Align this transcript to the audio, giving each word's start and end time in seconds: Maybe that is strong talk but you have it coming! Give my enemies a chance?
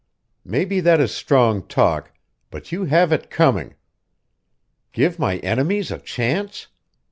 Maybe 0.43 0.79
that 0.79 0.99
is 0.99 1.11
strong 1.13 1.61
talk 1.67 2.11
but 2.49 2.71
you 2.71 2.85
have 2.85 3.11
it 3.11 3.29
coming! 3.29 3.75
Give 4.93 5.19
my 5.19 5.37
enemies 5.41 5.91
a 5.91 5.99
chance? 5.99 6.65